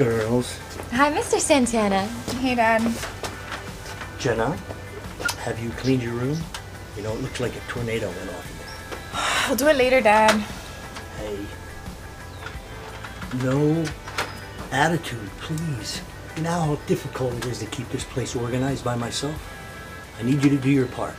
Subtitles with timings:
[0.00, 0.58] girls.
[0.92, 1.38] Hi, Mr.
[1.38, 2.06] Santana.
[2.40, 2.80] Hey, Dad.
[4.18, 4.56] Jenna,
[5.44, 6.38] have you cleaned your room?
[6.96, 9.50] You know, it looks like a tornado went off in there.
[9.50, 10.40] I'll do it later, Dad.
[11.18, 11.38] Hey.
[13.44, 13.84] No
[14.72, 16.00] attitude, please.
[16.34, 19.36] You know how difficult it is to keep this place organized by myself?
[20.18, 21.14] I need you to do your part.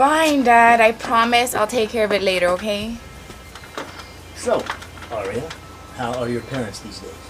[0.00, 0.80] Fine, Dad.
[0.80, 2.96] I promise I'll take care of it later, okay?
[4.36, 4.64] So,
[5.12, 5.46] Aria,
[5.96, 7.29] how are your parents these days?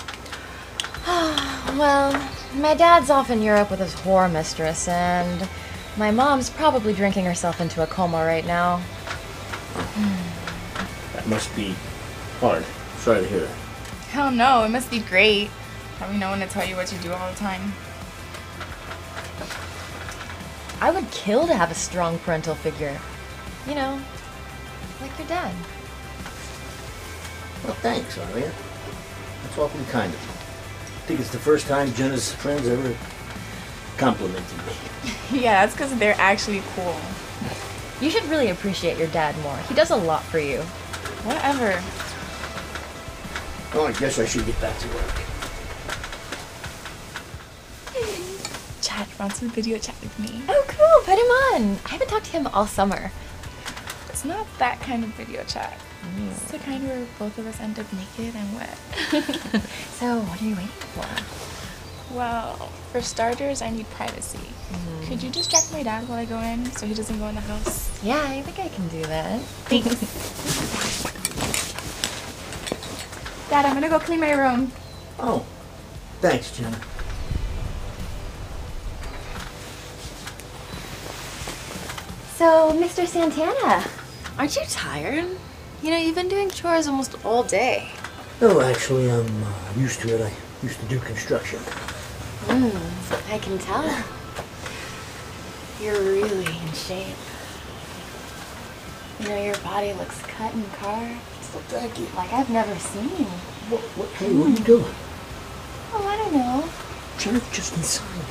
[1.76, 2.12] Well,
[2.56, 5.48] my dad's off in Europe with his whore mistress, and
[5.96, 8.82] my mom's probably drinking herself into a coma right now.
[11.14, 11.74] That must be
[12.38, 12.64] hard.
[12.98, 13.56] Sorry to hear that.
[14.10, 15.48] Hell no, it must be great.
[15.98, 17.72] Having no one to tell you what to do all the time.
[20.80, 22.98] I would kill to have a strong parental figure.
[23.68, 24.00] You know,
[25.02, 25.54] like your dad.
[27.64, 28.50] Well, thanks, Aria.
[29.42, 30.39] That's awfully kind of you.
[31.10, 32.96] I think it's the first time Jenna's friends ever
[33.96, 34.72] complimented me.
[35.40, 36.94] yeah, that's because they're actually cool.
[38.00, 39.56] You should really appreciate your dad more.
[39.68, 40.60] He does a lot for you.
[41.26, 41.82] Whatever.
[43.74, 45.20] Well, I guess I should get back to work.
[48.80, 50.42] Chad wants to video chat with me.
[50.48, 51.12] Oh, cool.
[51.12, 51.78] Put him on.
[51.86, 53.10] I haven't talked to him all summer.
[54.20, 55.80] It's not that kind of video chat.
[56.28, 58.78] It's the kind where both of us end up naked and wet.
[59.96, 62.14] So, what are you waiting for?
[62.14, 62.56] Well,
[62.92, 64.36] for starters, I need privacy.
[64.36, 65.04] Mm-hmm.
[65.06, 67.40] Could you distract my dad while I go in so he doesn't go in the
[67.40, 67.88] house?
[68.04, 69.40] Yeah, I think I can do that.
[69.70, 69.88] Thanks.
[73.48, 74.70] dad, I'm gonna go clean my room.
[75.18, 75.46] Oh,
[76.20, 76.78] thanks, Jenna.
[82.36, 83.06] So, Mr.
[83.06, 83.82] Santana,
[84.40, 85.26] aren't you tired?
[85.82, 87.90] You know, you've been doing chores almost all day.
[88.40, 90.22] No, actually, I'm uh, used to it.
[90.22, 91.58] I used to do construction.
[92.48, 93.84] I can tell.
[95.78, 97.14] You're really in shape.
[99.20, 101.20] You know, your body looks cut and carved
[101.52, 102.06] Well, thank you.
[102.16, 103.26] like I've never seen.
[103.68, 104.94] What, what, hey, what are you doing?
[105.92, 106.66] Oh, I don't know.
[107.18, 108.24] Jenna's just inside.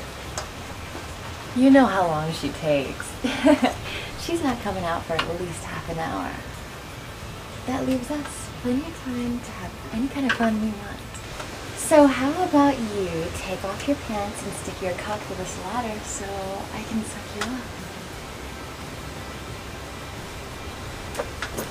[1.55, 3.11] You know how long she takes.
[4.29, 6.29] She's not coming out for at least half an hour.
[7.65, 10.99] That leaves us plenty of time to have any kind of fun we want.
[11.77, 15.99] So how about you take off your pants and stick your cock to this ladder
[16.05, 16.27] so
[16.75, 17.65] I can suck you up?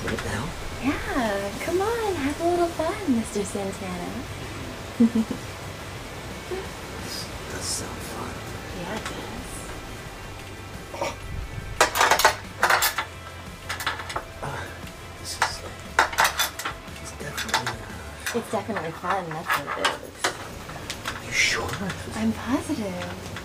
[0.05, 0.49] Right now?
[0.83, 3.45] Yeah, come on, have a little fun, Mr.
[3.45, 4.11] Santana.
[7.05, 8.35] This does sound fun.
[8.83, 9.28] Yeah,
[18.35, 21.27] It's definitely fun, that's what it is.
[21.27, 21.69] you sure?
[22.15, 23.38] I'm positive.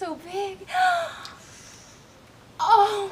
[0.00, 0.66] So big.
[2.62, 3.10] Oh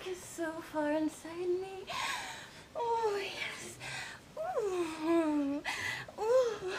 [0.00, 1.84] rock is so far inside me.
[2.76, 3.78] Oh, yes.
[4.62, 5.62] Ooh.
[6.18, 6.72] Ooh.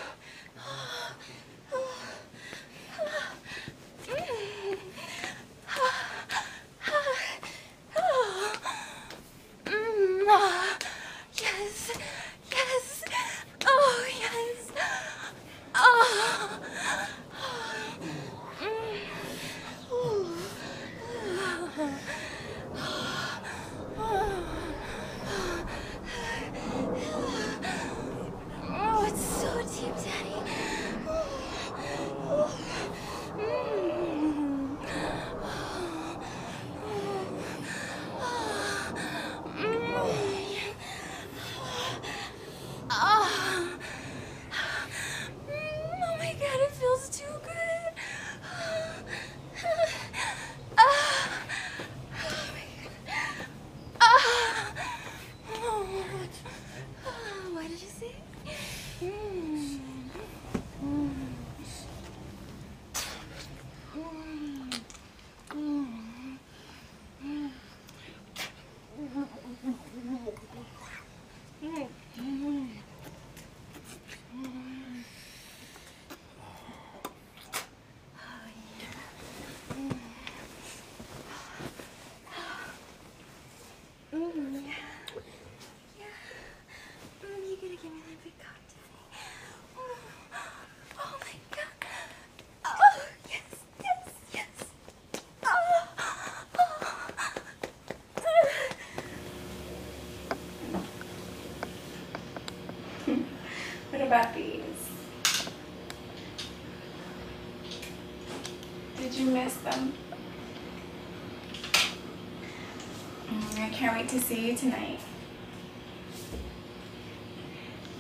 [113.32, 115.00] Mm, I can't wait to see you tonight.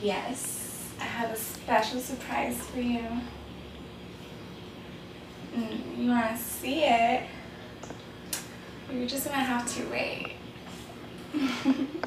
[0.01, 3.05] Yes, I have a special surprise for you.
[5.55, 7.23] Mm, you want to see it?
[8.91, 10.33] You're just going to have to wait.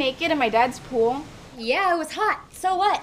[0.00, 1.22] naked in my dad's pool?
[1.58, 2.40] Yeah, it was hot.
[2.52, 3.02] So what?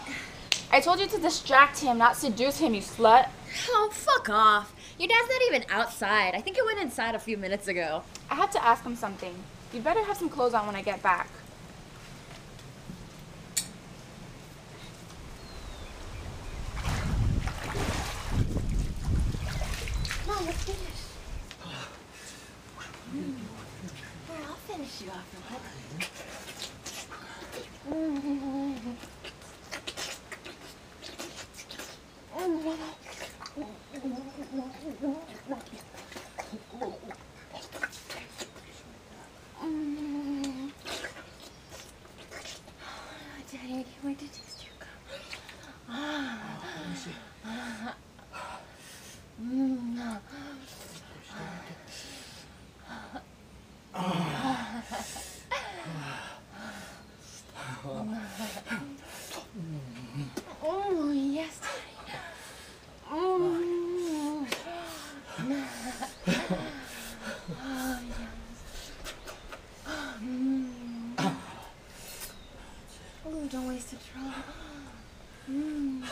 [0.72, 3.30] I told you to distract him, not seduce him, you slut.
[3.70, 4.74] Oh, fuck off.
[4.98, 6.34] Your dad's not even outside.
[6.34, 8.02] I think he went inside a few minutes ago.
[8.32, 9.36] I have to ask him something.
[9.72, 11.30] You'd better have some clothes on when I get back.
[20.26, 21.04] Mom, let's finish.
[24.48, 25.77] I'll finish you off.
[28.00, 28.04] Oh,
[43.52, 44.90] Daddy, I can't wait to taste your cum.
[60.70, 61.88] Oh, yes, Daddy.
[63.10, 63.16] Oh,
[67.50, 68.28] oh yes.
[70.22, 70.68] Mm.
[73.26, 74.34] Oh, don't waste a trouble.
[75.50, 76.04] Mm.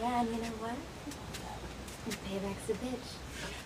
[0.00, 0.78] Yeah, and you know what?
[2.50, 3.59] Payback's a bitch.